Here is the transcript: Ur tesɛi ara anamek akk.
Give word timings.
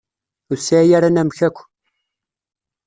Ur 0.49 0.57
tesɛi 0.57 0.93
ara 0.97 1.07
anamek 1.09 1.39
akk. 1.47 1.57